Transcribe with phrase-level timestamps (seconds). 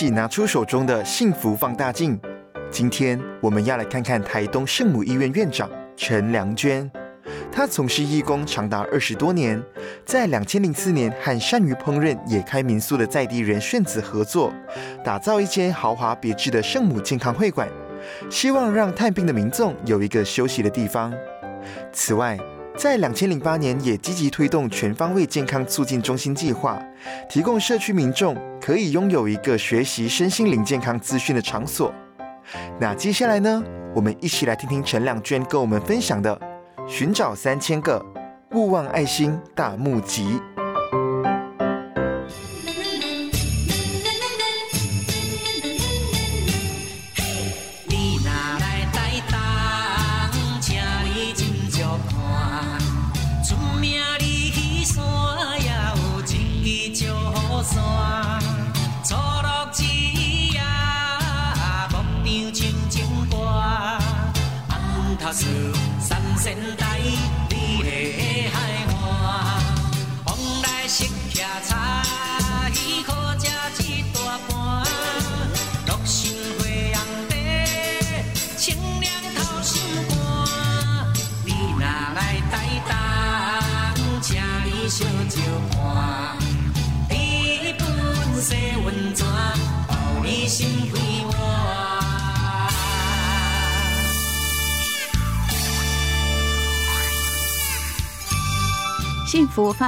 [0.00, 2.18] 起拿出手中的幸福放大镜。
[2.70, 6.90] 今天我们要来看看台东圣母医院院长陈良娟。
[7.52, 9.62] 她从事义工长达二十多年，
[10.06, 14.50] 在两千零四年和善于烹饪、也开民宿的在地人炫子合作，
[15.04, 17.68] 打造一间豪华别致的圣母健康会馆，
[18.30, 21.12] 希望让探病的民众有一个休息的地方。
[21.92, 22.38] 此外，
[22.76, 26.82] 在两千零八年也积极推动全方位健康促进中心计划，
[27.28, 31.92] 提供社区民众可以拥有一个学习身心灵健康资讯的场所。
[32.80, 33.62] 那接下来呢，
[33.94, 36.40] 我们一起来听听陈亮娟跟我们分享的
[36.88, 38.04] “寻找三千个
[38.52, 40.40] 勿忘爱心大募集”。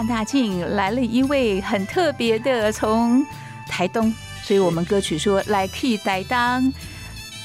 [0.02, 3.24] 放大镜来了一位很特别的，从
[3.68, 6.72] 台东，所以我们歌曲说 来 key 台当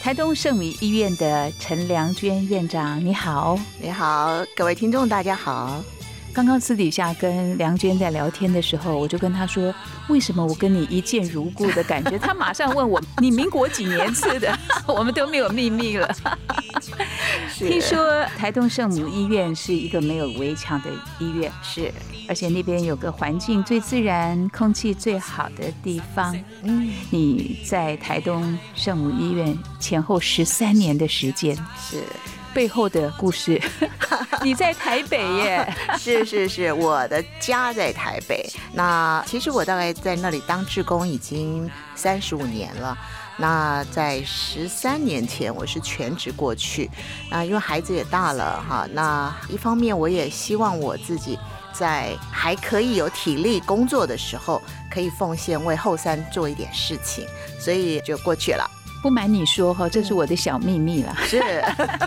[0.01, 3.59] 台东圣米医院的陈良娟院长，你好。
[3.79, 5.84] 你好，各位听众，大家好。
[6.38, 9.74] 刚刚私底下跟梁娟在聊天的时候，我就跟她说，
[10.08, 12.16] 为什么我跟你一见如故的感觉？
[12.16, 14.56] 她马上问我，你民国几年次的？
[14.88, 16.08] 我们都没有秘密了。
[17.56, 21.92] 听说台东圣母医院是一个没有围墙的医院，是，
[22.30, 26.38] 而且那边有个环境最自然、空气最好的地方。
[26.62, 32.03] 嗯，你在台东圣母医院前后十三年的时间，是，
[32.57, 33.62] 背后的故事，
[34.41, 35.75] 你在台北耶？
[35.95, 38.44] 是是是，我的家在台北。
[38.73, 42.97] 那其实我大概在那里当志工已经三十五年了。
[43.38, 46.90] 那在十三年前，我是全职过去。
[47.29, 48.88] 那，因为孩子也大了哈。
[48.91, 51.38] 那一方面，我也希望我自己
[51.72, 54.59] 在还可以有体力工作的时候，
[54.90, 57.28] 可以奉献为后山做一点事情，
[57.59, 58.67] 所以就过去了。
[59.07, 61.16] 不瞒你说哈，这是我的小秘密了。
[61.23, 61.41] 是，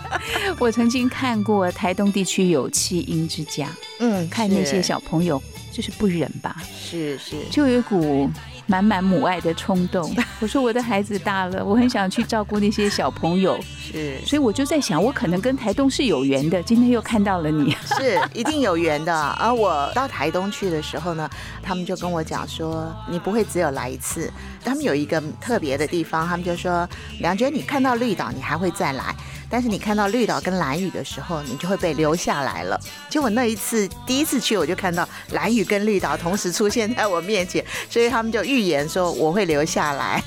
[0.61, 8.29] 我曾经看过台东地区有弃婴之家，嗯，看那些小朋友，就是不忍吧，是是，就有一股
[8.71, 10.15] 满满母爱的冲动。
[10.39, 16.63] 我说我的孩子大了，我很想去照顾那些小朋友，是所以我就在想，我可能跟台东是有缘的。
[16.63, 19.13] 今天又看到了你，是一定有缘的。
[19.13, 21.29] 而我到台东去的时候呢，
[21.61, 24.33] 他们就跟我讲说，你不会只有来一次。
[24.65, 26.89] 他们有一个特别的地方，他们就说，
[27.19, 29.13] 梁娟，你看到绿岛，你还会再来。
[29.51, 32.81] 但是你看到绿岛跟蓝屿的时候，你就会被留下来了。
[33.09, 40.23] 结果那一次第一次去，我就看到蓝屿跟绿岛同时出现在我面前，所以他们就预言说我会留下来。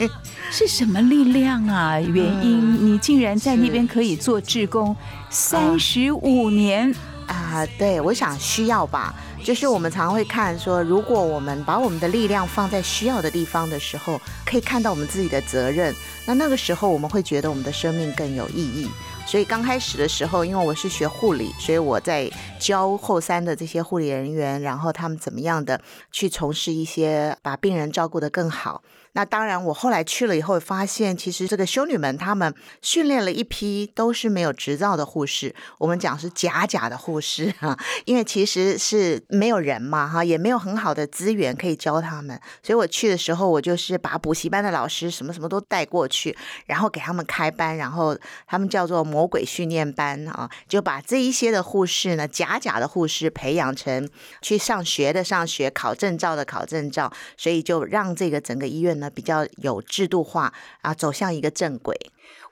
[0.51, 1.99] 是什么力量啊？
[1.99, 4.95] 原因、嗯你竟然在那边可以做志工
[5.29, 6.93] 三十五年？
[7.25, 9.15] 啊，对，我想需要吧。
[9.43, 15.93] 就是我们常会看说，如果我们把我们的力量放在需要的地方的时候，可以看到我们自己的责任。
[16.25, 18.87] 那那个时候，我们会觉得我们的生命更有意义。
[19.25, 22.29] 所以刚开始的时候，因为我是学护理，所以我在
[22.59, 25.81] 教后山的这些护理人员，然后他们怎么样的
[26.11, 28.83] 去从事一些把病人照顾得更好。
[29.13, 48.17] 那当然，我后来去了以后，发现其实这个修女们她们训练了一批都是没有执照的护士，我们讲是假假的护士啊，因为其实是没有人嘛哈，也没有很好的资源可以教他们，所以我去的时候，我就是把补习班的老师什么什么都带过去，然后给他们开班，然后
[48.47, 54.09] 他们叫做魔鬼训练班啊，就把这一些的护士呢，假假的护士培养成
[54.41, 61.93] 去上学的上学，考证照的考证照，所以就让这个整个医院呢比较有制度化啊，走向一个正轨。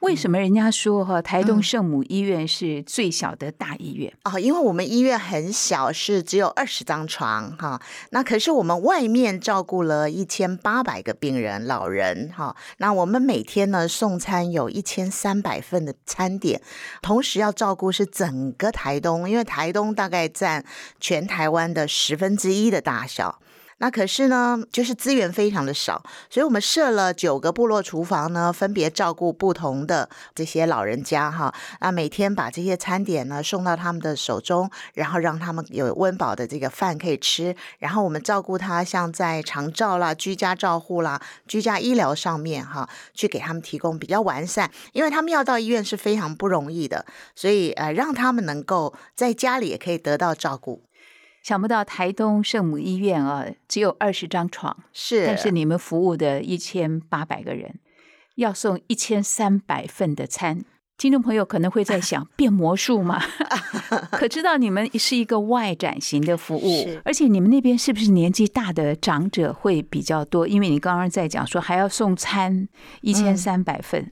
[0.01, 4.11] 为什么人家说哈台东嗯圣母医院是最小的大医院？
[4.23, 7.79] 哦，因为我们医院很小，是只有二十张床哈。
[8.09, 12.55] 那可是我们外面照顾了一千八百个病人老人哈。
[12.77, 16.59] 那我们每天呢送餐有一千三百份的餐点，
[17.01, 20.65] 同时要照顾是整个台东，因为台东大概占
[20.99, 23.39] 全台湾的十分之一的大小。
[23.81, 31.51] 那可是呢，就是资源非常的少，所以我们设了九个部落厨房呢，分别照顾不同的这些老人家哈。
[31.79, 37.55] 那每天把这些餐点呢送到他们的手中，然后让他们有温饱的这个饭可以吃。
[37.79, 47.03] 然后我们照顾他，像在长照啦、居家照护啦、居家医疗上面哈，去给他们提供比较完善，因为他们要到医院是非常不容易的，
[47.35, 50.83] 所以呃，让他们能够在家里也可以得到照顾。
[51.41, 57.79] 想不到台东圣母医院啊，只有二十张床，是，但是你们服务的一千八百个人，
[58.35, 60.63] 要送一千三百份的餐。
[60.97, 63.19] 听众朋友可能会在 想，变魔术吗？
[64.13, 70.47] 可知道你们是一个外展型的服务，而且你们那边是不是年纪大的长者会比较多？
[70.47, 72.67] 因为你刚刚在讲说还要送餐
[73.01, 74.11] 一千三百份。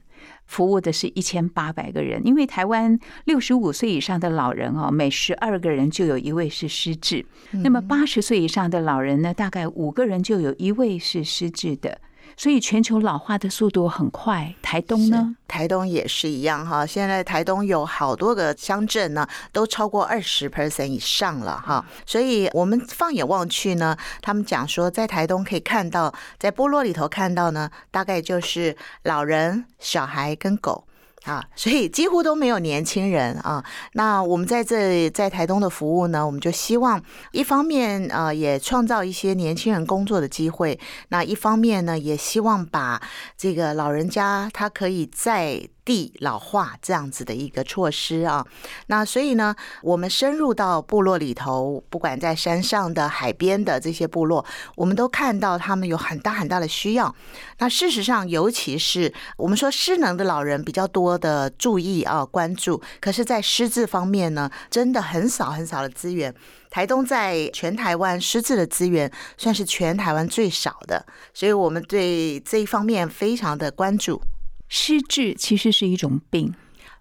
[0.50, 7.24] 服务的是一千八百个人，因为台湾六十五岁以上的老人哦，每十二个人就有一位是失智。
[7.52, 12.00] 那么八十岁以上的老人呢，大概五个人就有一位是失智的。
[12.36, 14.54] 所以全球老化的速度很快。
[14.62, 15.36] 台东呢？
[15.48, 21.84] 台东也是一样哈，现在台东有好多个乡镇呢，都超过二十 percent 以上了哈。
[22.06, 30.84] 所以我们放眼望去呢，他们讲说，在台东可以看到，在部落里头看到呢，大概就是老人、小孩跟狗。
[31.24, 33.64] 啊，所以几乎都没有年轻人啊。
[33.92, 37.02] 那我们在这在台东的服务呢，我们就希望
[37.32, 40.78] 一方面啊也创造一些年轻人工作的机会，
[41.08, 43.02] 那一方面呢也希望把
[43.36, 48.46] 这个老人家他可以在地老化这样子的一个措施啊。
[48.86, 49.52] 那所以呢，
[49.82, 54.44] 我们深入到部落里头，不管在山上的、海边的这些部落，
[54.76, 57.12] 我们都看到他们有很大很大的需要。
[57.58, 66.32] 那事实上，尤其是我们说失能的老人比较多的注意啊关注，可是，在失智方面呢，真的很少很少的资源。
[66.70, 71.04] 台东在全台湾失智的资源算是全台湾最少的，
[71.34, 74.22] 所以我们对这一方面非常的关注。
[74.70, 76.54] 失智其实是一种病。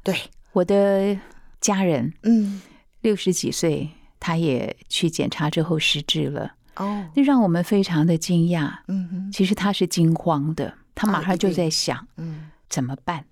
[0.04, 0.13] 对，
[0.54, 1.18] 我的
[1.62, 2.62] 家人嗯，
[3.01, 3.89] 六十几岁，
[4.19, 8.80] 他也去检查之后失智了，哦，那让我们非常的惊讶。
[8.88, 13.25] 嗯哼，其实他是惊慌的，他马上就在想嗯，怎么办。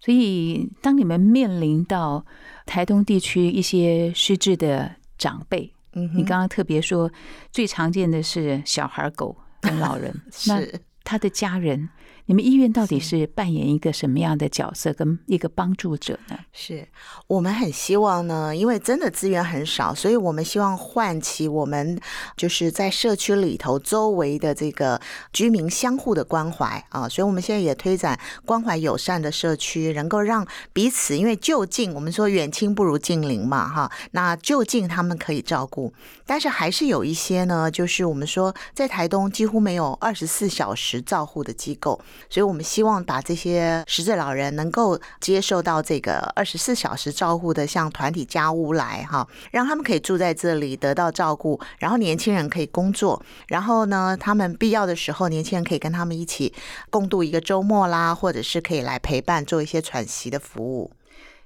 [0.00, 2.24] 所以，当你们面临到
[2.64, 7.12] 台东地区一些失智的长辈，嗯哼，你刚刚特别说
[7.52, 10.80] 最常见的是小孩、狗跟老人，那 是。
[11.02, 11.88] 他的家人，
[12.30, 13.26] 你们医院到底是。
[13.34, 16.38] 扮演一个什么样的角色，跟一个帮助者呢？
[16.52, 16.86] 是
[17.26, 21.98] 我们很希望呢，因为真的资源很少，所以我们希望唤起我们
[22.36, 25.00] 就是在社区里头周围的这个
[25.32, 35.92] 居民相互的关怀啊，所以我们现在也推展关怀友善的社区，能够让彼此，因为就近我们说远亲不如近邻嘛哈，那就近他们可以照顾，
[36.26, 56.52] 但是还是有一些呢，就是我们说在台东几乎没有二十四小时照护的机构，所以我们希望把这些失智老人能够接受到这个二十四小时照护的，像团体家屋来哈，让他们可以住在这里得到照顾，然后年轻人可以工作，然后呢，他们必要的时候，年轻人可以跟他们一起
[56.90, 60.92] 共度一个周末啦，或者是可以来陪伴做一些喘息的服务。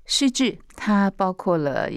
[0.06, 1.88] 失智它包括了，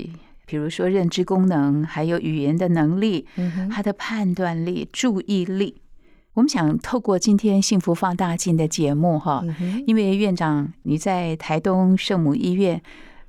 [0.45, 5.81] 比如说认知功能，还有语言的能力，嗯哼，他的判断力、注意力。
[6.37, 12.79] 我们想透过今天幸福放大镜的节目，哈，嗯，因为院长你在台东圣母医院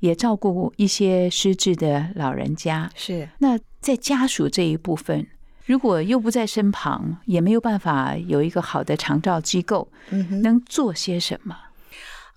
[0.00, 5.26] 也照顾一些失智的老人家，是那在家属这一部分，
[5.64, 10.42] 如果又不在身旁，也没有办法有一个好的长照机构，嗯。
[10.42, 11.56] 能做些什么？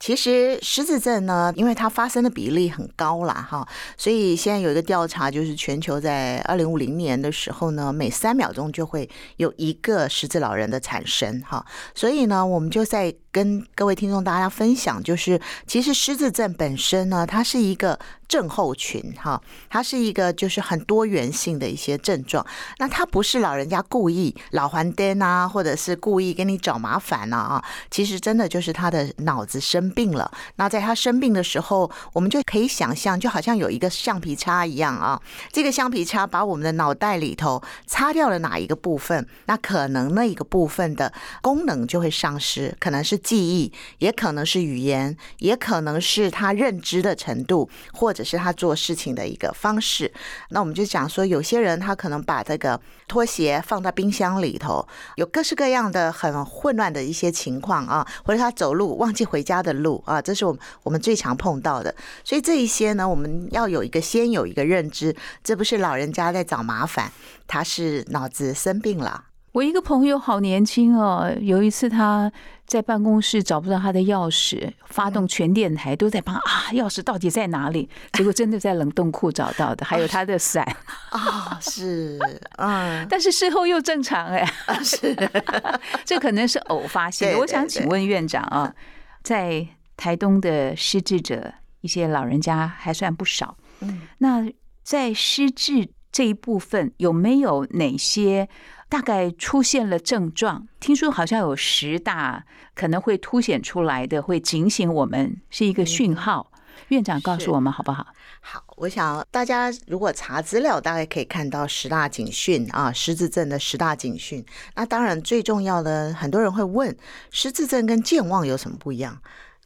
[0.02, 3.66] 其实失智症呢，因为它发生的比例很高啦，哈，
[3.96, 17.98] 所以现在有一个调查，就是全球在二零五零年的时候呢，每三秒钟就会有一个失智老人的产生，哈，所以呢，我们就在跟各位听众大家分享，就是其实失智症本身呢，它是一个
[18.28, 22.46] 症候群哈，它是一个就是很多元性的一些症状。
[22.78, 30.30] 那它不是老人家故意老还癫啊，或者是故意给你找麻烦呐啊，其实真的就是他的脑子生病了。
[30.56, 35.22] 那在他生病的时候，我们就可以想象，就好像有一个橡皮擦一样啊，
[35.52, 41.12] 这个橡皮擦把我们的脑袋里头擦掉了哪一个部分，那可能那一个部分的
[41.42, 50.12] 功能就会丧失，可能是记忆，也可能是语言，也可能是他认知的程度，或者是他做事情的一个方式。
[50.50, 61.94] 那我们就讲说，有些人他可能把这个拖鞋放在冰箱里头，有各式各样的很混乱的一些情况啊，或者他走路忘记回家的路啊，这是我们我们最常碰到的。
[62.24, 67.12] 所以这一些呢，我们要有一个先有一个认知，这不是老人家在找麻烦，
[67.48, 69.26] 他是脑子生病了。
[69.52, 72.32] 我一个朋友好年轻哦，有一次他
[72.66, 77.90] 在办公室找不到他的钥匙，发动全电台都在帮啊，钥匙到底在哪里？
[78.14, 80.64] 结果真的在冷冻库找到的，还有他的伞。
[81.10, 82.18] 啊，是，
[82.58, 84.46] 嗯， 但是事后又正常哎，
[84.82, 85.14] 是，
[86.06, 87.40] 这可能是偶发性的。
[87.40, 88.74] 我想请问院长啊，
[89.22, 89.68] 在
[89.98, 94.50] 台东的失智者，一些老人家还算不少，嗯，那
[94.82, 98.50] 在失智这一部分有没有哪些？
[98.90, 106.52] 大概出现了症状，听说好像有十大可能会凸显出来的，会警醒我们是一个讯号。
[106.90, 108.08] 院长告诉我们好不好？
[108.42, 114.46] 好，我想大家如果查资料，大概可以看到十大警讯啊，失智症的十大警讯。
[114.76, 116.94] 那当然最重要的，很多人会问，
[117.30, 119.22] 失智症跟健忘有什么不一样？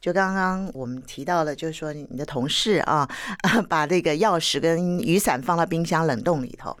[0.06, 3.08] 就刚刚我们提到了，就是说你的同事啊，
[3.68, 6.76] 把这个钥匙跟雨伞放到冰箱冷冻里头。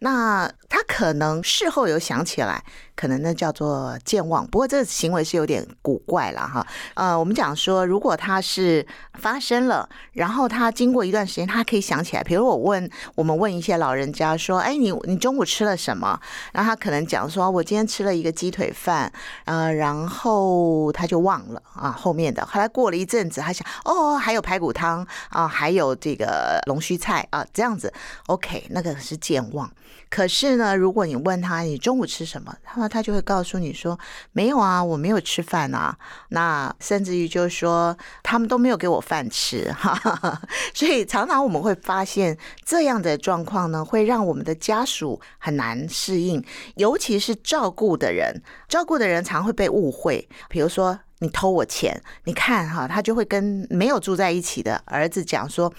[0.00, 2.62] 那他可能事后有想起来，
[2.96, 4.46] 可能那叫做健忘。
[4.46, 6.66] 不过这个行为是有点古怪了哈。
[6.94, 8.84] 呃，我们讲说，如果他是
[9.14, 12.24] 发生了，然后他经过一段时间，他可以想起来。
[12.24, 16.18] 比如我问我们问一些老人家说：“哎，你你中午吃了什么？”
[16.52, 19.12] 然后他可能讲说：“我今天吃了一个鸡腿饭。”
[19.44, 22.44] 呃，然后他就忘了啊后面的。
[22.46, 27.92] 后来过了一阵子，他想：“哦，还有排骨汤啊，还有这个龙须菜啊，这样子。
[28.26, 29.70] ”OK，那个是健忘。
[30.08, 33.98] 可是呢，如果你问他你中午吃什么，他他就会告诉你说
[34.32, 35.96] 没有啊，我没有吃饭啊。
[36.28, 40.40] 那甚至于就是说他们都没有给我饭吃哈。
[40.72, 46.44] 所以常常我们会发现这样的状况呢，会让我们的家属很难适应，
[46.76, 50.98] 尤其是照顾的人，照顾的人常会被误会，比如说。
[51.20, 55.72] 你偷我钱，你看哈，他就会跟没有住在一起的儿子讲说，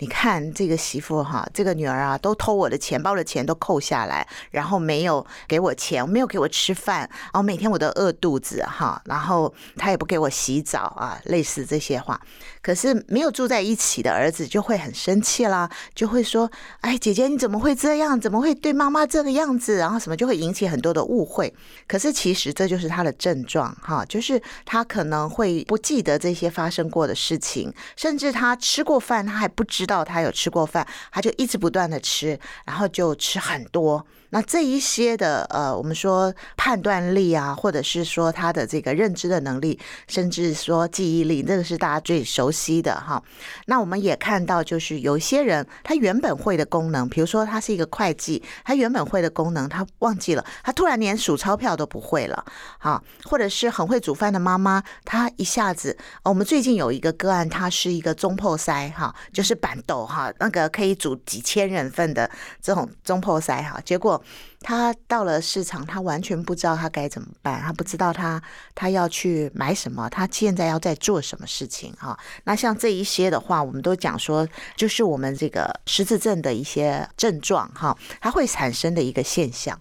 [0.00, 12.20] 你看这个媳妇哈，这个女儿啊，都偷我的钱，把我的钱都扣下来，然后没有给我钱，没有给我吃饭，然后每天我都饿肚子哈，然后他也不给我洗澡啊，类似这些话。
[12.60, 16.48] 可是没有住在一起的儿子就会很生气啦，就会说，
[16.82, 18.20] 哎，姐姐你怎么会这样？
[18.20, 19.78] 怎么会对妈妈这个样子？
[19.78, 21.52] 然后什么就会引起很多的误会。
[21.88, 24.81] 可是其实这就是他的症状哈，就是他。
[24.82, 32.36] 他可能会不记得这些发生过的事情，甚至他吃过饭，他还不知道他有吃过饭，他就一直不断的吃，
[32.66, 34.04] 然后就吃很多。
[34.34, 43.22] 那这一些的呃，我们说判断力啊，或者是说他的这个认知的能力，甚至说记忆力，这个是大家最熟悉的哈。
[43.66, 52.42] 那我们也看到，就是有一些人他原本会的功能，比如说他是一个会计，他原本会的功能他忘记了，他突然连数钞票都不会了，
[52.78, 62.30] 哈，或者是很会煮饭的妈妈，她一下子，我们最近有一个个案，他是一个中破塞哈，就是板豆哈，那个可以煮几千人份的
[62.62, 64.21] 这种中破塞哈，结果。
[64.60, 68.40] 他到了市场，他完全不知道他该怎么办，他不知道他
[68.74, 72.16] 他要去买什么，他现在要在做什么事情哈。
[72.44, 79.78] 那像这一些的话，我们都讲说，就是我们这个失智症的一些症状哈，它会产生的一个现象。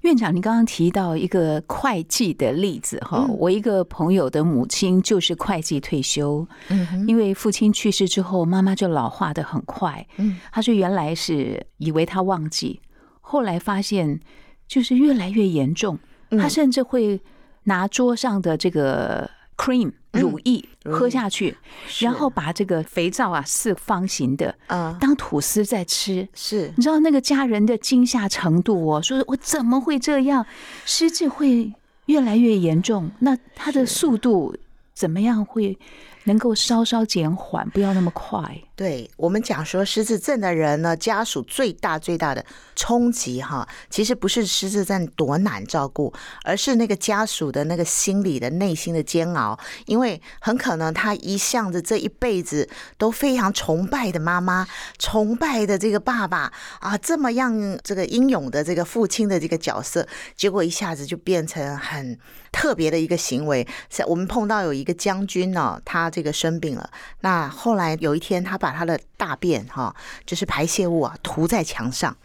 [0.00, 12.80] 院长，你刚刚提到一个会计的例子哈，我一个朋友的母亲就是会计退休，嗯，因为父亲去世之后，妈妈就老化的很快，嗯，他说原来是以为他忘记。
[13.26, 14.20] 后来发现，
[14.68, 15.98] 就是越来越严重。
[16.30, 17.20] 他甚至会
[17.64, 21.56] 拿桌上的这个 cream 乳液喝下去，
[22.00, 26.28] 然后把这个肥皂啊四方形的啊当吐司在吃。
[26.34, 30.44] 是，你知道那个家人的惊吓程度哦，说我怎么会这样？
[30.84, 31.72] 失智会
[32.06, 34.56] 越来越严重，那他的速度
[34.92, 35.78] 怎么样会
[36.24, 38.60] 能够稍稍减缓，不要那么快。
[38.76, 46.12] 对我们讲说失智症的人呢，家属最大最大的冲击哈，其实不是失智症多难照顾，
[46.42, 54.66] 而是那个家属的那个心理的内心的煎熬，因为很可能他一向的这一辈子都非常崇拜的妈妈，
[54.98, 60.04] 崇拜的这个爸爸啊，这么样这个英勇的这个父亲的这个角色，
[60.34, 62.18] 结果一下子就变成很
[62.50, 63.64] 特别的一个行为。
[63.88, 66.90] 像我们碰到有一个将军呢，他这个生病了，
[67.20, 68.58] 那后来有一天他。
[68.64, 69.94] 把他的大便哈，
[70.24, 72.16] 就是排泄物啊，涂在墙上。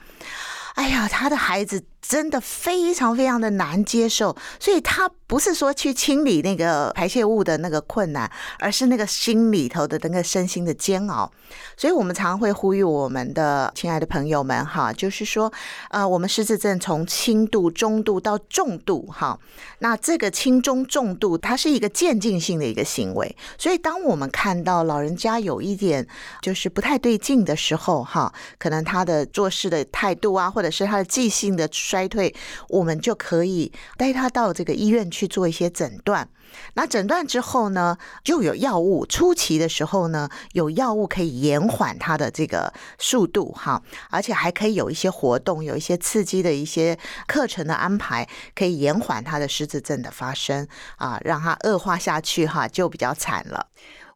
[0.75, 11.32] 哎呀，他的孩子真的非常非常的难接受，所以他不是说去清理那个排泄物的那个困难，而是那个心里头的那个身心的煎熬。
[11.75, 15.51] 所以我们常常会呼吁我们的亲爱的朋友们哈，就是说，
[15.89, 19.38] 呃，我们失智症从轻度、中度到重度哈，
[19.79, 23.36] 那这个轻中重度它是一个渐进性的一个行为。
[23.58, 26.08] 所以当我们看到老人家有一点
[26.41, 32.36] 就是不太对劲的时候哈，可能他的做事的态度啊，或者是他的记性的衰退，
[32.67, 36.29] 我们就可以带他到这个医院去做一些诊断。
[36.74, 39.05] 那诊断之后呢，就有药物。
[39.05, 50.67] 初期的时候呢，有药物可以延缓他的这个速度哈，而且还可以有一些活动，有一些刺激的一些课程的安排，可以延缓他的失智症的发生
[50.98, 53.67] 啊，让他恶化下去哈，就比较惨了。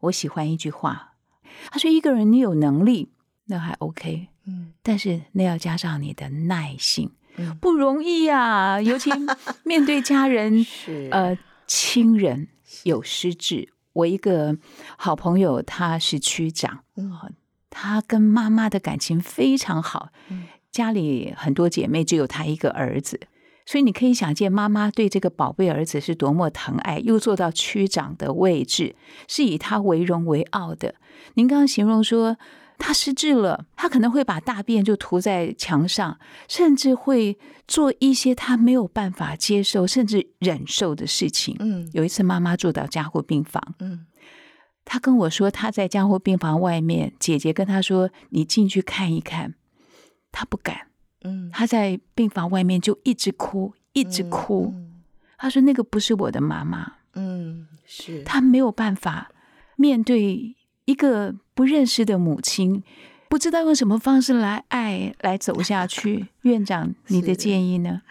[0.01, 1.13] 我喜欢一句话，
[1.71, 3.11] 他说：“一个人你有能力，
[3.45, 7.11] 那还 OK，嗯，但是那要加上你的耐性，
[7.59, 9.09] 不容易呀， 尤其
[9.63, 10.65] 面对家人，
[11.11, 12.49] 呃。”亲人
[12.83, 14.57] 有失智，我一个
[14.97, 16.83] 好朋友他是区长，
[17.69, 20.09] 他跟妈妈的感情非常好，
[20.69, 23.21] 家里很多姐妹，只有他一个儿子，
[23.65, 28.97] 所以你可以想见妈妈对这个宝贝儿子是多么疼爱，又做到区长的位置，
[29.29, 30.95] 是以他为荣为傲的。
[31.35, 32.37] 您刚刚形容说。
[32.77, 37.37] 他失智了，他可能会把大便就涂在墙上，甚至会
[37.67, 41.55] 做一些他没有办法接受甚至忍受的事情。
[41.59, 44.05] 嗯，有一次妈妈住到加护病房，嗯，
[44.83, 49.53] 他跟我说他在加护病房外面，姐姐跟他说：“你进去看一看。”
[50.31, 50.87] 他不敢，
[51.23, 54.73] 嗯，他在病房外面就一直哭，一直哭。
[55.37, 59.31] 他说：“那个不是我的妈妈。”嗯，是他没有办法
[59.77, 60.55] 面对。
[60.85, 62.83] 一个不认识的母亲，
[63.29, 66.27] 不知道用什么方式来爱，来走下去。
[66.41, 68.01] 院长，你的建议呢？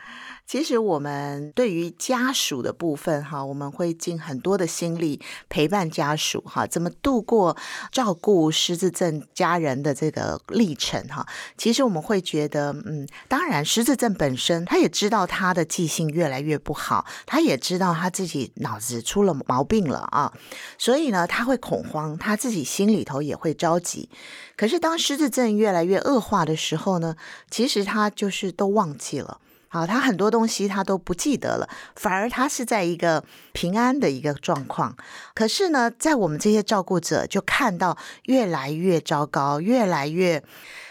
[0.44, 7.56] 其实我们对于家属的部分哈，我们会尽很多的心力陪伴家属哈，怎么度过
[7.90, 11.26] 照顾失智症家人的这个历程哈。
[11.56, 20.32] 其实我们会觉得，嗯，当然失智症本身，他也知道他的记性越来越不好，他也知道他自己脑子出了毛病了啊，
[20.76, 24.10] 所以呢，他会恐慌，他自己心里头也会着急。
[24.56, 27.16] 可是当失智症越来越恶化的时候呢，
[27.50, 29.40] 其实他就是都忘记了。
[29.72, 34.94] 好，他很多东西他都不记得了，反而他是在一个平安的一个状况。
[35.34, 40.44] 可是呢，在我们这些照顾者就看到越来越糟糕，越来越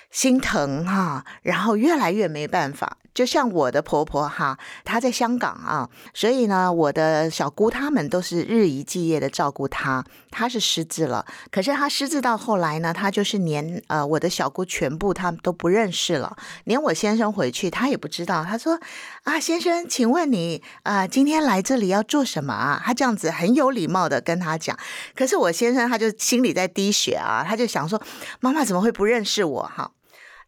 [0.09, 2.97] 心疼哈，然后越来越没办法。
[3.13, 10.03] 就像我的婆婆哈，她在香港啊，所以呢，我的小姑他们都是日以继夜的照顾她。
[10.29, 18.45] 她是失智了，可是她失智到后来呢，她就是连呃我的小姑全部她都不认识了，连我先生回去他也不知道。
[18.45, 18.79] 他说
[19.23, 22.81] 啊，先生，请问你啊，今天来这里要做什么啊？
[22.83, 24.77] 他这样子很有礼貌的跟他讲。
[25.13, 28.01] 可是我先生他就心里在滴血啊，他就想说，
[28.39, 29.91] 妈妈怎么会不认识我哈？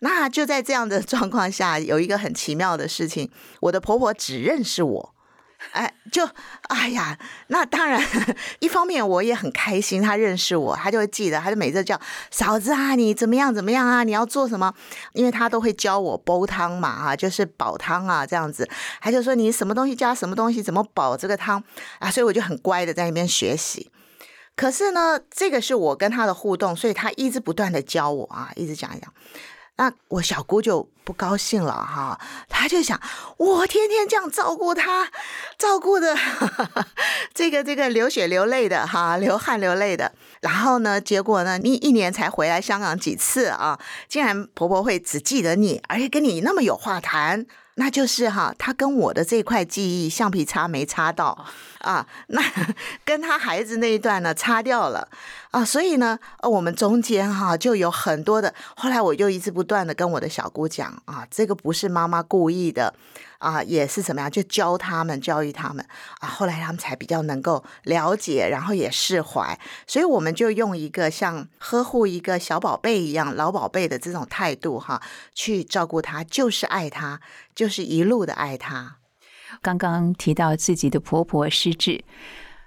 [0.03, 5.15] 那就在这样的 状况下，有一个很奇妙的事情，我的婆婆只认识我，
[5.71, 6.27] 哎，就
[6.63, 8.03] 哎呀，那当然，
[8.59, 11.97] 一方面我也很开心，她认识我，她就会记得，她就每次叫
[12.31, 14.73] 嫂子啊，你怎么样怎么样啊，你要做什么？
[15.13, 18.67] 因为她都会教我煲汤嘛，哈，就是煲汤啊，这样子，
[18.99, 21.63] 她就说你什么东西加什么东西，怎么煲这个汤
[21.99, 23.89] 啊，所以我就很乖的在那边学习。
[24.55, 29.11] 可是呢，这个是我跟她的互动，所以她一直不断的教我啊，一直讲一讲。
[29.77, 32.99] 那我小姑就不高兴了哈，她就想
[33.37, 35.09] 我天天这样照顾她，
[35.57, 36.15] 照顾的
[37.33, 43.79] 这个这个流血流泪的哈，流汗流泪的，然后呢，结果呢，你一年才回来香港几次啊？
[44.07, 47.45] 竟然婆婆会只记得你，而且跟你那么有话谈。
[47.75, 51.45] 那就是哈，她跟我的这块记忆橡皮擦没擦到
[51.83, 52.41] 啊，那
[53.05, 55.07] 跟他孩子那一段呢擦掉了
[55.51, 58.53] 啊，所以呢，呃，我们中间哈就有很多的。
[58.75, 62.93] 后来我就一直不断的跟我的小姑讲啊，这个不是妈妈故意的
[63.39, 65.85] 啊，也是怎么样，就教他们、教育他们
[66.19, 66.27] 啊。
[66.27, 69.59] 后来他们才比较能够了解，然后也释怀。
[69.85, 75.01] 所以我们就用一个像呵护一个小宝贝一样、老宝贝的这种态度哈，
[75.35, 77.19] 去照顾他，就是爱他，
[77.53, 78.95] 就是一路的爱他。
[79.61, 82.03] 刚刚提到自己的婆婆失智，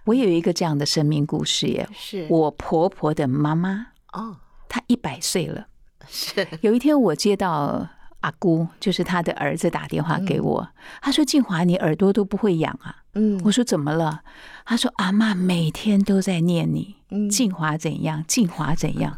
[0.04, 1.88] 我有一个这样的生命故事耶。
[1.94, 4.36] 是我婆婆的妈妈，哦，
[4.68, 5.66] 她一百岁了。
[6.08, 7.88] 是有一天我接到
[8.20, 10.68] 阿姑，就是她的儿子打电话给我，
[11.02, 14.22] 他说：“静华，你耳朵都不会痒啊？”嗯我说：“怎么了？”
[14.64, 19.16] 他说：“阿妈每天都在念你，嗯静华怎样，静华怎样。”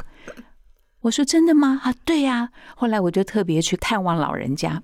[1.01, 4.81] 我说：“真的吗？”啊，对呀、后来我就特别去探望老人家。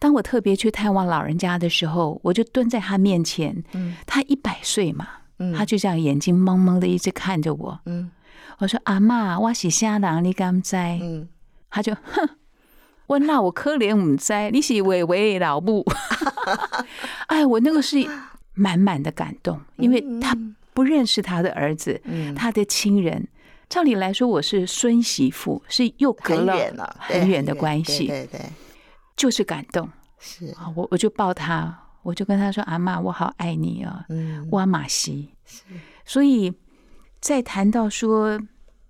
[0.00, 3.62] 当我特别去探望老人家的时候，我就蹲在他面前。
[3.74, 5.06] 嗯他一百岁嘛，
[5.38, 7.80] 嗯他就这样眼睛蒙蒙的一直看着我。
[7.86, 8.10] 嗯
[8.58, 10.24] 我说：“阿妈，我是啥人？
[10.24, 11.28] 你敢知？”嗯，
[11.70, 12.28] 他就哼，
[13.06, 15.84] 我那我可怜唔知，你是伟伟的老母。
[17.28, 17.96] 哎，我那个是
[18.54, 20.36] 满满的感动，因为他
[20.74, 23.28] 不认识他的儿子，嗯他的亲人。
[23.68, 26.54] 照理来说，我是孙媳妇，是又隔了
[26.98, 28.40] 很远的关系，对对对，
[29.20, 29.86] 就是感动
[30.18, 30.72] 是，啊！
[30.74, 35.34] 我我就抱他，我就跟他说：“阿妈，我好爱你啊，嗯哇马西。”
[36.06, 36.50] 所以，
[37.20, 38.40] 在谈到说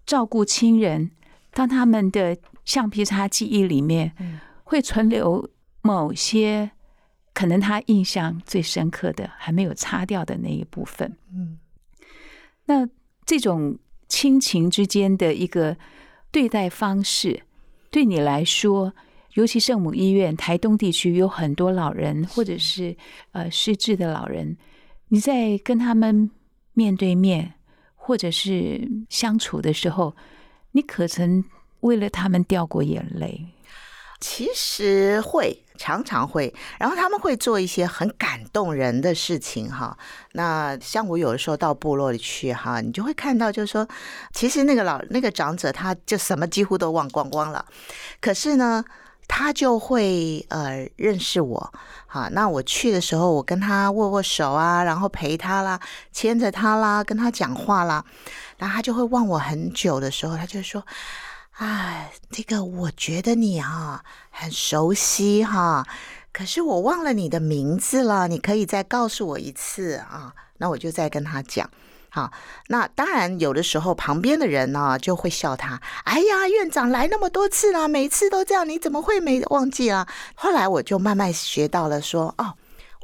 [0.07, 1.11] 照顾亲人，
[1.53, 5.51] 当他们的橡皮擦记忆里面嗯会存留
[5.83, 6.71] 某些
[7.35, 11.59] 可能他印象最深刻的还没有擦掉的那一部分，嗯
[12.66, 12.88] 那
[13.27, 15.77] 这种亲情之间的一个
[16.31, 17.43] 对待方式，
[17.90, 18.95] 对你来说，
[19.35, 22.97] 尤其圣母医院台东地区有很多老人或者是
[23.33, 24.57] 呃失智的老人，
[25.09, 26.31] 你在跟他们
[26.75, 27.55] 面对面
[27.95, 30.16] 或者是相处的时候，
[30.73, 31.45] 你可曾
[31.81, 33.47] 为了他们掉过眼泪？
[34.23, 39.97] 其实会，常常会，然后他们会做一些很感动人的事情哈。
[40.33, 43.88] 那像我有的时候到部落里去哈，你就会看到，就是说，
[44.35, 47.64] 其实那个老那个长者他就什么几乎都忘光光了，
[48.21, 48.85] 可是呢，
[49.33, 51.73] 他就会呃认识我。
[52.09, 58.05] 好，那我去的时候，我跟他握握手啊，然后陪他啦，牵着他啦，跟他讲话啦，
[58.59, 60.85] 然后他就会望我很久的时候，他就说。
[61.61, 65.87] 哎，这个我觉得你啊很熟悉哈，
[66.33, 70.33] 可是我忘了你的名字了，你可以再告诉我一次啊？
[70.57, 71.69] 那我就再跟他讲。
[72.12, 72.33] 好，
[72.66, 80.07] 那当然有的时候旁边的人呢就会笑他，哎呀，院长来那么多次了，每次都这样，你怎么会没忘记啊？
[80.35, 82.55] 后来我就慢慢学到了说，哦，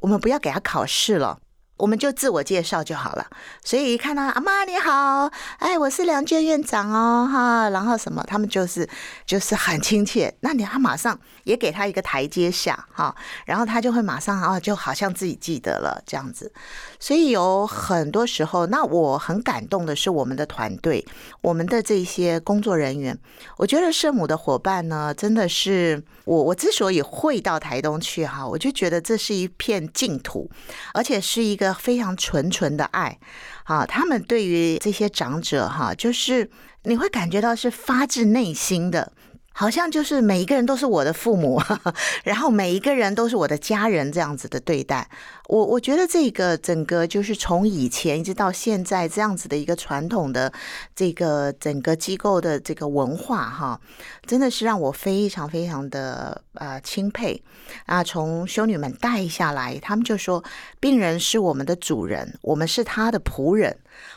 [0.01, 1.39] 我们不要给他考试了。
[1.77, 3.27] 我们就自我介绍就好了，
[3.63, 8.89] 所以一看到阿妈你好，哎，我是梁娟院长哦，哈，然后什么，他们就是
[9.27, 16.51] 就是很亲切，那你他马上也给他一个台阶下哈，然后他就会马上啊，就好像自己记得了这样子，
[16.99, 21.05] 所以有很多时候，那我很感动的是我们的团队，
[21.43, 23.17] 我们的这些工作人员，
[23.59, 30.51] 我觉得圣母的伙伴呢，真的是我我之所以会到台东去哈，我就觉得这是一片净土，
[30.95, 33.19] 而且是一个非常纯纯的爱
[33.65, 33.85] 啊！
[33.87, 36.51] 他们对于这些长者哈，就是
[36.83, 39.13] 你会感觉到是发自内心的。
[39.59, 41.63] 好像就是每一个人都是我的父母，
[42.25, 45.09] 然后每一个人都是我的家人这样子的对待。
[45.49, 50.53] 我我觉得这个整个就是从以前一直到现在这样子的一个传统的
[50.95, 53.81] 这个整个机构的这个文化哈，
[54.27, 57.41] 真的是让我非常非常的呃钦佩
[57.87, 58.03] 啊！
[58.03, 60.43] 从修女们带下来，他们就说
[60.81, 63.77] 病人是我们的主人，我们是他的仆人。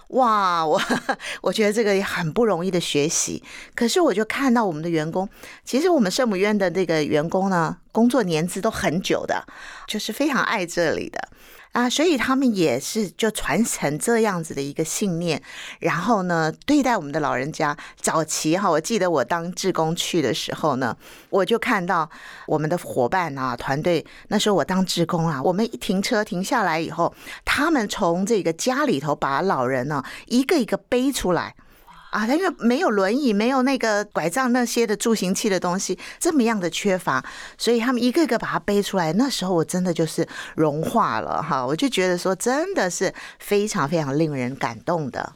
[0.10, 0.82] 哇，我
[1.42, 3.44] 我觉得这个也很不容易的学习。
[3.76, 5.30] 可是我就看到我们的员工，
[5.63, 9.46] 其实我们圣母院的这个员工呢，工作年资都很久的，
[9.88, 11.18] 就是非常爱这里的。
[11.71, 15.39] 啊，所以他们也是就传承这样子的一个信念，
[15.79, 17.77] 然后呢，对待我们的老人家。
[18.01, 20.97] 早期哈，我记得我当志工去的时候呢，
[21.29, 22.10] 我就看到
[22.47, 27.13] 我们的伙伴啊，团队那时候我当志工啊，我们一停车停下来以后，
[27.45, 31.53] 他们从这个家里头把老人呢一个一个背出来。
[32.10, 37.24] 啊，他因为没有轮椅，没有那个拐杖那些的助行器的东西，这么样的缺乏，
[37.58, 39.13] 所以他们一个一个把它背出来。
[39.13, 45.34] 那时候我真的就是融化了哈，我就觉得说真的是非常非常令人感动的。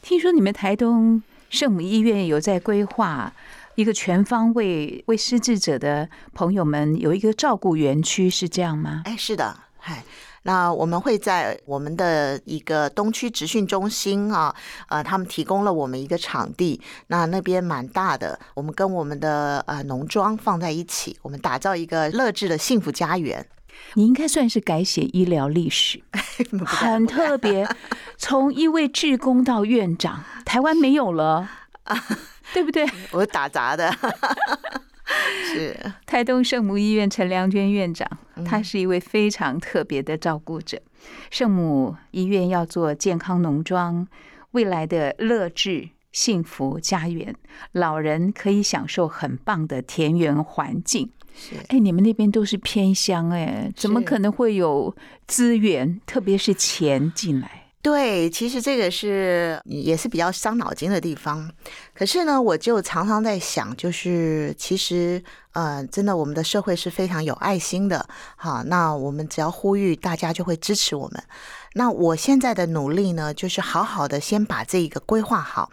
[0.00, 3.32] 听说你们台东圣母医院有在规划
[3.74, 9.02] 一个全方位为失智者的朋友们有一个照顾园区，是这样吗？
[9.04, 10.02] 哎，是的，嗨。
[10.46, 14.54] 那我们会在我们的一个东区职训中心啊，
[14.88, 23.44] 呃，他们提供了我们一个场地，那那边蛮大的，我们跟我们的呃农庄放在一起，我们打造一个乐智的幸福家园。
[23.94, 26.00] 你应该算是改写医疗历史，
[26.64, 27.68] 很特别。
[28.16, 31.50] 从一位志工到院长，台湾没有了，
[32.54, 32.88] 对不对？
[33.10, 33.92] 我打杂的，
[35.52, 38.08] 是台东圣母医院陈良娟院长，
[38.44, 40.80] 她是一位非常特别的照顾者。
[41.30, 44.06] 圣母医院要做健康农庄，
[44.50, 47.34] 未来的乐智幸福家园，
[47.72, 51.10] 老人可以享受很棒的田园环境。
[51.34, 57.65] 是，哎，你们那边都是偏乡，哎，怎么可能会有资源，特别是钱进来？
[57.86, 61.48] 对，其实这个是也是比较伤脑筋的地方。
[61.94, 65.22] 可是呢，我就常常在想，就是其实，
[65.52, 68.04] 呃，真的，我们的社会是非常有爱心的。
[68.34, 71.22] 好，那我们只要呼吁，大家就会支持我们。
[71.78, 75.70] 那我现在的努力呢，就是好好的先把这一个规划好。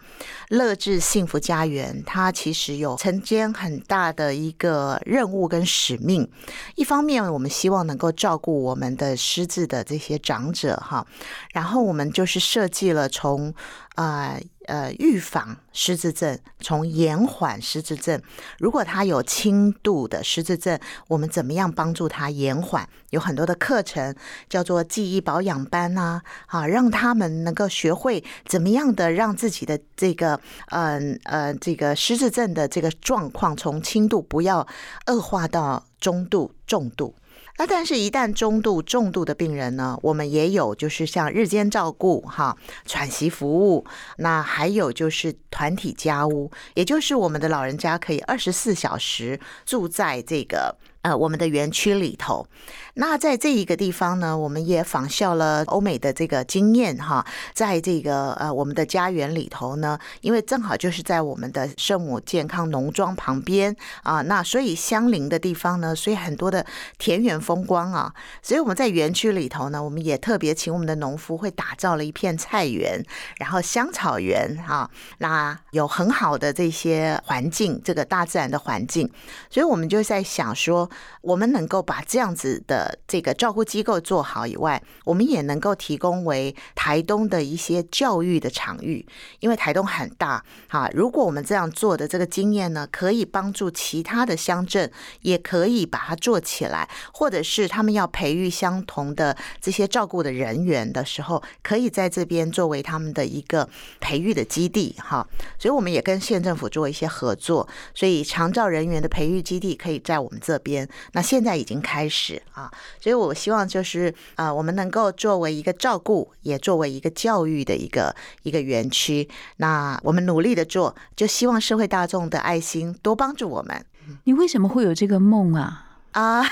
[0.50, 6.30] 乐至幸福家园，它其实有承肩很大的一个任务跟使命。
[6.74, 11.06] 一方面，我们希望能够照顾我们的失智的这些长者哈，
[11.54, 13.54] 然后我们就是设计了从。
[13.94, 14.36] 啊，
[14.66, 18.20] 呃预防失智症，从延缓失智症。
[18.58, 22.88] 如果他有轻度的失智症，我们怎么样帮助他延缓？
[23.10, 24.14] 有很多的课程
[24.48, 34.66] 叫做记忆保养班呐，啊，让他们能够学会怎么样的让自己的这个嗯呃这个失智症的这个状况从轻度不要
[35.06, 37.14] 恶化到中度、重度。
[37.56, 43.86] 那但是，一旦中度、重度的病人呢，我们也有，就是像日间照顾、哈喘息服务，
[44.16, 50.76] 那还有就是团体家屋，也就是我们的老人家可以二十四小时住在这个。
[51.04, 52.46] 呃，我们的园区里头，
[52.94, 66.64] 那在这一个地方呢，我们也仿效了欧美的这个经验哈，在这个呃我们的家园里头呢，因为正好就是在我们的圣母健康农庄旁边啊，那所以相邻的地方呢，所以很多的
[66.96, 68.10] 田园风光啊，
[68.42, 73.04] 所以我们在园区里头呢，我们也特别请我们的农夫会打造了一片菜园，
[73.36, 79.10] 然后香草园哈，那有很好的这些环境，这个大自然的环境，
[79.50, 80.88] 所以我们就在想说。
[81.20, 89.06] 我们能够把这样子的这个照顾机构做好以外，我们也能够提供为台东的一些教育的场域，
[89.40, 90.90] 因为台东很大哈。
[90.94, 94.90] 如果我们这样做的这个经验呢，可以帮助其他的乡镇，
[95.22, 103.68] 也可以把它做起来，或者是他们要培育相同的这些照顾的人员的时候，可以在这边作为他们的一个
[104.00, 105.26] 培育的基地哈。
[105.58, 110.83] 所以我们也跟县政府做一些合作，所以长照人员的培育基地可以在我们这边。
[111.12, 112.70] 那现在已经开始啊，
[113.00, 119.28] 所以我希望就是啊，我们能够作为一个照顾，也作为一个教育的一个一个园区。
[119.56, 123.84] 那我们努力的做，就希望社会大众的爱心多帮助我们。
[124.24, 125.86] 你为什么会有这个梦啊？
[126.12, 126.44] 啊，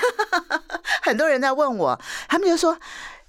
[1.03, 2.77] 很多人在问我，他们就说。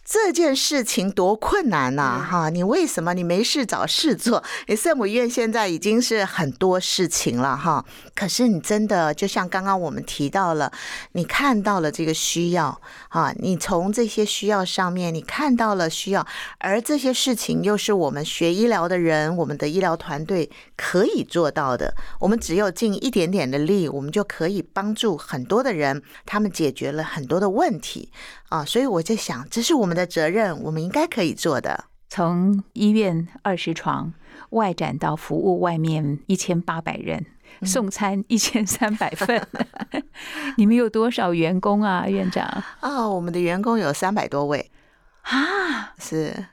[0.04, 2.22] 这件事情多困难呐！
[2.22, 4.44] 哈，你为什么你没事找事做？
[4.66, 7.82] 你 圣母院现在已经是很多事情了哈。
[8.14, 10.70] 可是你真的就像刚刚我们提到了，
[11.12, 16.26] 你看到了这个需要啊，你从这些需要上面你看到了需要，
[16.58, 21.94] 而这些事情又是我们学医疗的人，我们的医疗团队可以做到的。
[22.20, 28.10] 我们只有尽一点点的力，我们就可以帮助很多的人，他们解决了很多的问题。
[28.54, 31.86] 啊，所以我在想，这是我们的责任，我们应该可以做的。
[32.08, 34.12] 从医院二十床
[34.50, 37.26] 外展到服务外面一千八百人，
[37.62, 39.44] 送餐一千三百份，
[40.56, 42.46] 你们有多少员工啊，院长？
[42.78, 44.70] 啊，我们的员工有三百多位
[45.22, 46.46] 啊，是，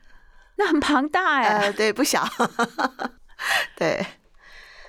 [0.56, 2.28] 那很庞大哎，对，不小，
[3.78, 4.04] 对。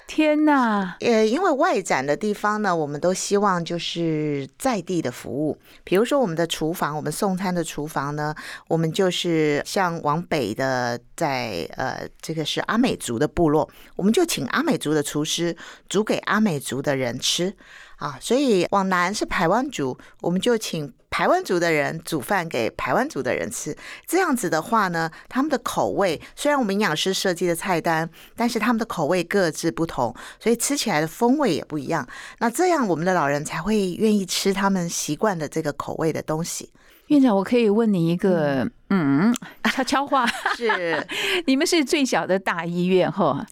[0.06, 0.94] 天呐！
[1.00, 5.56] 呃，因为外展的地方呢，我们都希望就是在地的服务。
[5.84, 8.34] 比如说我们的厨房，我们送餐的厨房呢，
[8.68, 15.56] 我们就是像往北的，在呃，这个是阿美族的部落，我们就请阿美族的厨师
[15.88, 17.54] 煮给阿美族的人吃
[18.02, 18.18] 啊。
[18.20, 20.92] 所以往南是排湾族，我们就请。
[21.12, 32.08] 台湾族的人煮饭给台湾族的人吃，这样子的话呢，他们的口味虽然我们营养师设计的菜单，但是他们的口味各自不同，所以吃起来的风味也不一样。
[32.38, 36.70] 那这样我们的老人才会愿意吃他们习惯的这个口味的东西。
[37.08, 41.06] 院长，我可以问你一个嗯悄悄话， 是
[41.44, 43.46] 你们是最小的大医院哈？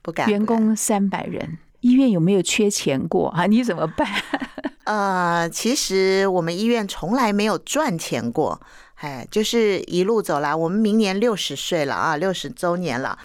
[0.00, 3.46] 不敢，员工三百人，医院有没有缺钱过 啊？
[3.46, 4.08] 你怎么办？
[4.84, 8.60] 呃，其实我们医院从来没有赚钱过，
[8.96, 13.16] 哎，就是一路走来，我们明年六十岁了啊，六十周年了。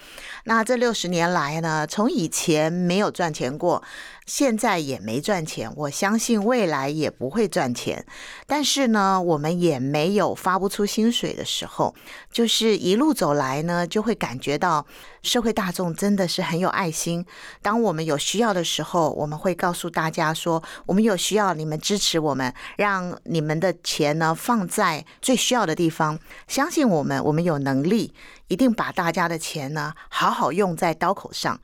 [0.44, 3.82] 那这六十年来呢，从以前没有赚钱过，
[4.26, 8.04] 现在也没赚钱，我相信未来也不会赚钱。
[8.46, 11.94] 但是呢，我们也没有发不出薪水的时候，
[12.30, 14.86] 就是一路走来呢，就会感觉到
[15.22, 17.24] 社会大众真的是很有爱心。
[17.60, 26.18] 当我们有需要的时候，我们会告诉大家说，我们有需要，你们支持我们，让你们的钱呢放在最需要的地方。
[26.46, 28.14] 相信我们，我们有能力。
[28.48, 31.58] 一定把大家的钱呢好好用在刀口上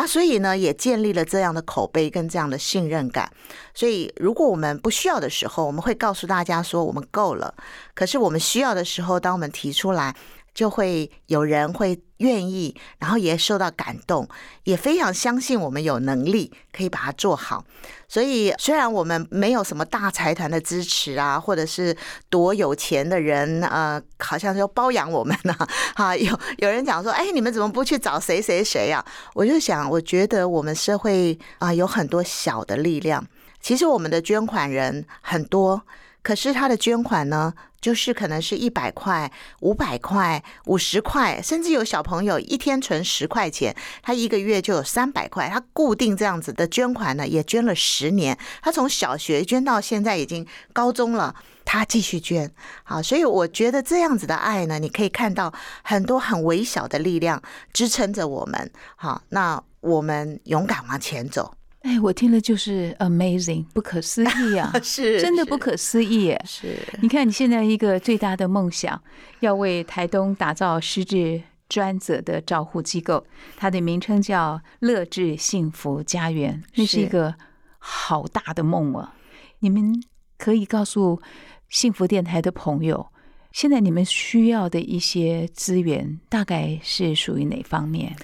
[0.00, 3.30] 啊，所以呢也建立了这样的口碑跟这样的信任感。
[3.74, 7.54] 所以如果我们不需要的时候，我们会告诉大家说我们够了。
[7.94, 10.16] 可是我们需要的时候，当我们提出来。
[10.54, 14.28] 就会有人会愿意，然后也受到感动，
[14.64, 17.64] 也非常相信我们有能力可以把它做好。
[18.08, 21.96] 所以虽然我们没有什么大财团的支持啊，或者是
[22.28, 25.54] 多有钱的人，呃，好像就包养我们呢，
[25.94, 29.04] 哈，有有人讲说，哎，你们怎么不去找谁谁谁呀？
[29.34, 33.24] 我就想，我觉得我们社会啊有很多小的力量，
[33.60, 35.82] 其实我们的捐款人很多。
[36.22, 39.30] 可是他的捐款呢，就是可能是一百块、
[39.60, 45.48] 五百块、五十块，甚至有小朋友一天存十块钱，他一个月就有三百块。
[45.48, 48.36] 他固定这样子的捐款呢，也捐了十年。
[48.62, 52.50] 他从小学捐到现在已经高中了，他继续捐。
[52.84, 55.52] 好，所以我觉得这样子的爱呢，你可以看到
[55.82, 58.70] 很多很微小的力量支撑着我们。
[58.96, 61.54] 好，那我们勇敢往前走。
[61.80, 64.70] 哎，我听了就是 amazing，不可思议啊！
[64.84, 66.36] 是，真的不可思议。
[66.44, 69.02] 是，你看你现在一个最大的梦想，
[69.40, 73.24] 要为台东打造失智专责的照护机构，
[73.56, 77.34] 它的名称叫乐智幸福家园，那是一个
[77.78, 79.14] 好大的梦啊！
[79.60, 80.02] 你们
[80.36, 81.22] 可以告诉
[81.70, 83.06] 幸福电台的朋友，
[83.52, 88.14] 现在你们需要的一些资源，大概是属于哪方面？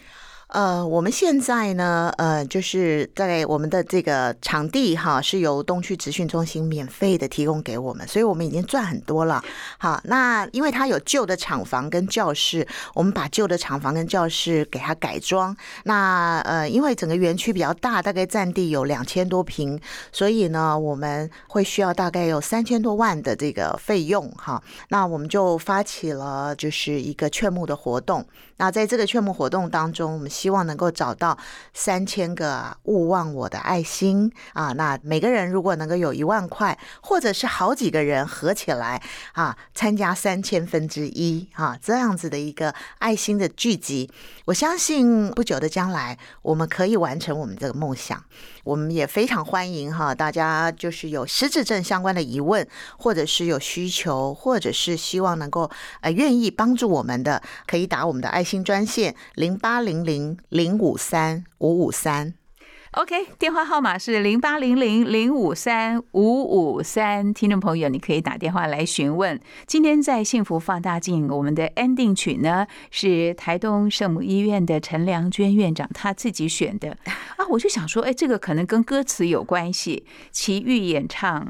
[0.49, 9.43] 呃，我们现在呢，呃，就是在我们的这个场地哈，是由东区职训中心免费的提供给我们，所以我们已经赚很多了。
[9.77, 15.55] 好，那因为它有旧的厂房跟教室，我们把旧的厂房跟教室给它改装。
[15.83, 19.79] 那呃，因为整个园区比较大，大概占地有两千多平，
[20.13, 24.63] 所以呢，我们会需要大概有三千多万的这个费用哈。
[24.91, 28.25] 那我们就发起了就是一个劝募的活动。
[28.59, 31.37] 那在这个劝募活动当中，我们希望能够找到
[31.75, 34.73] 三千个勿忘我的爱心啊！
[34.73, 44.11] 那每个人如果能够有一万块，或者是好几个人合起来啊，参加三千分之一啊，这样子的一个爱心的聚集，
[44.47, 48.25] 我相信不久的将来，我们可以完成我们这个梦想。
[48.67, 52.67] 我们也非常欢迎哈，大家就是有失智症相关的疑问，
[52.99, 62.35] 或者是有需求，或者是希望能够呃愿意帮助我们的，可以打我们的爱心专线零八零零零五三五五三。
[62.97, 69.39] OK，电话号码是零八零零零五三五五三，听众朋友，你可以打电话来询问。
[69.67, 76.97] 今天在幸福放大镜，我们的 ending 曲呢是台东圣母医院的陈良娟院长他自己选的
[77.37, 80.07] 啊，我就想说，哎，这个可能跟歌词有关系。
[80.31, 81.45] 齐豫演唱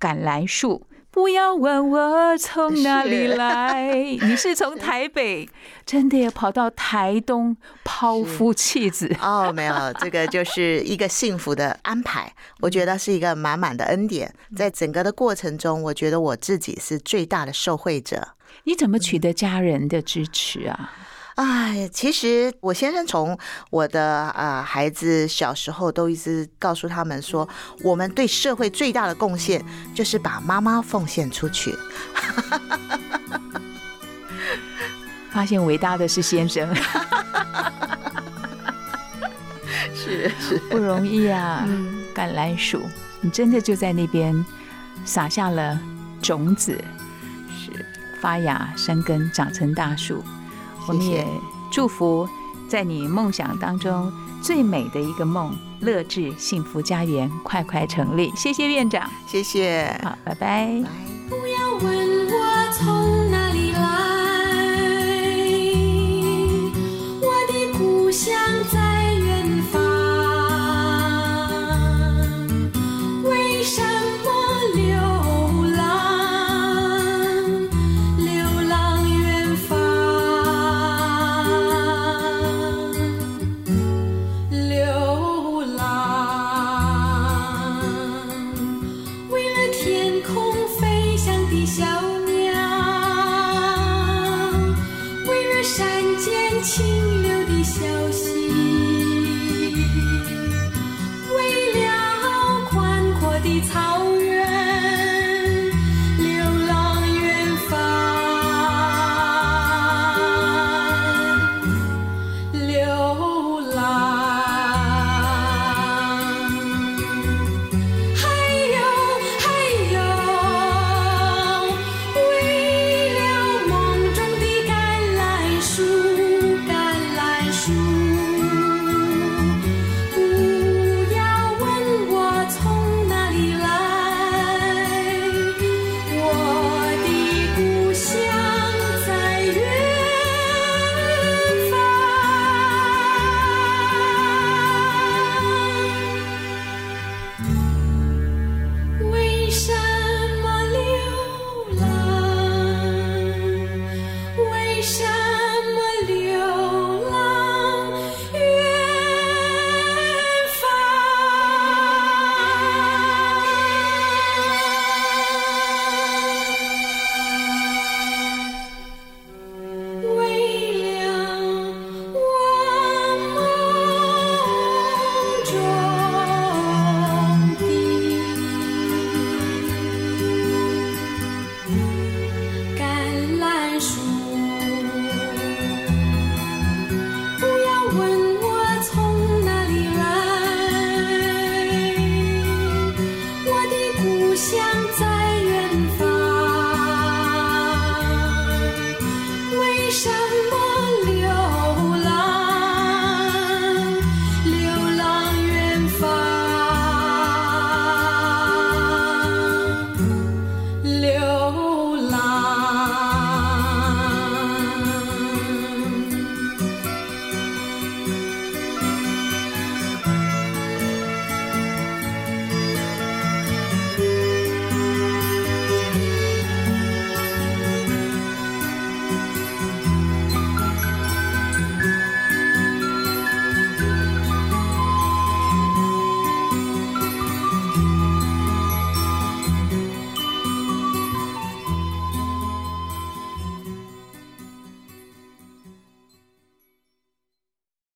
[0.04, 0.86] 《橄榄树》。
[1.12, 3.92] 不要问我从哪里来，
[4.22, 5.48] 你是从台北
[5.84, 9.52] 真的要跑到台东抛夫弃子哦？
[9.52, 14.32] 没有，这个就是一个幸福的安排，我觉得是一个满满的恩典。
[14.54, 18.28] 在整个的过程中，我觉得我自己是最大的受惠者。
[18.64, 20.92] 你怎么取得家人的支持啊？
[21.40, 23.38] 哎，其实我先生从
[23.70, 27.48] 我的啊孩子小时候都一直告诉他们说，
[27.82, 31.74] 我们对社会最大的贡献就是把妈妈奉献出去。
[35.32, 36.68] 发现伟大的是先生，
[39.94, 41.66] 是是 不容易啊！
[42.14, 42.82] 橄榄树，
[43.22, 44.44] 你真的就在那边
[45.06, 45.80] 撒下了
[46.20, 46.72] 种子，
[47.48, 47.86] 是
[48.20, 50.22] 发芽生根，长成大树。
[50.86, 51.26] 我们也
[51.70, 52.28] 祝福，
[52.68, 54.12] 在你梦想当中
[54.42, 58.32] 最美的一个梦——乐智幸福家园，快快成立。
[58.36, 60.82] 谢谢院长，谢谢，好，拜拜。
[61.28, 62.20] 不要问。